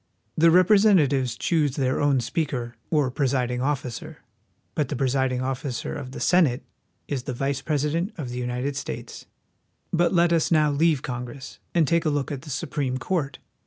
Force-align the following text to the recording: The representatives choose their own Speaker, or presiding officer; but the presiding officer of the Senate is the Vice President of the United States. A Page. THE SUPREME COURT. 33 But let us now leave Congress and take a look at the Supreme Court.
The 0.35 0.49
representatives 0.49 1.37
choose 1.37 1.75
their 1.75 2.01
own 2.01 2.21
Speaker, 2.21 2.75
or 2.89 3.11
presiding 3.11 3.61
officer; 3.61 4.17
but 4.73 4.89
the 4.89 4.95
presiding 4.95 5.43
officer 5.43 5.93
of 5.93 6.09
the 6.09 6.19
Senate 6.19 6.63
is 7.07 7.25
the 7.25 7.35
Vice 7.35 7.61
President 7.61 8.11
of 8.17 8.29
the 8.31 8.39
United 8.39 8.75
States. 8.75 9.27
A 9.93 9.95
Page. 9.95 9.97
THE 9.97 9.97
SUPREME 9.97 9.97
COURT. 9.97 9.97
33 9.97 9.97
But 9.97 10.13
let 10.19 10.33
us 10.35 10.51
now 10.51 10.71
leave 10.71 11.01
Congress 11.03 11.59
and 11.75 11.87
take 11.87 12.05
a 12.05 12.09
look 12.09 12.31
at 12.31 12.41
the 12.41 12.49
Supreme 12.49 12.97
Court. 12.97 13.37